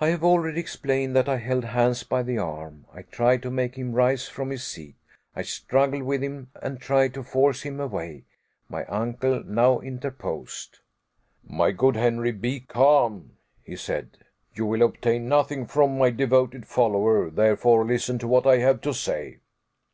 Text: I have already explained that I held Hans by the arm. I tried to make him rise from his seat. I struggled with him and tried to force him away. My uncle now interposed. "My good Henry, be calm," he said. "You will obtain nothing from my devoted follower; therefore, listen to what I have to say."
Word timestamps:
I 0.00 0.08
have 0.08 0.24
already 0.24 0.58
explained 0.58 1.14
that 1.16 1.28
I 1.28 1.36
held 1.36 1.66
Hans 1.66 2.02
by 2.02 2.22
the 2.22 2.38
arm. 2.38 2.86
I 2.94 3.02
tried 3.02 3.42
to 3.42 3.50
make 3.50 3.74
him 3.74 3.92
rise 3.92 4.26
from 4.26 4.48
his 4.48 4.62
seat. 4.64 4.94
I 5.36 5.42
struggled 5.42 6.04
with 6.04 6.22
him 6.22 6.50
and 6.62 6.80
tried 6.80 7.12
to 7.12 7.22
force 7.22 7.60
him 7.62 7.78
away. 7.78 8.24
My 8.70 8.86
uncle 8.86 9.44
now 9.44 9.80
interposed. 9.80 10.78
"My 11.46 11.72
good 11.72 11.96
Henry, 11.96 12.32
be 12.32 12.60
calm," 12.60 13.32
he 13.62 13.76
said. 13.76 14.16
"You 14.54 14.64
will 14.64 14.80
obtain 14.80 15.28
nothing 15.28 15.66
from 15.66 15.98
my 15.98 16.08
devoted 16.08 16.66
follower; 16.66 17.28
therefore, 17.28 17.84
listen 17.84 18.18
to 18.20 18.26
what 18.26 18.46
I 18.46 18.56
have 18.60 18.80
to 18.80 18.94
say." 18.94 19.40